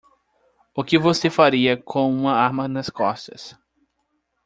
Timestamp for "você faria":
0.97-1.77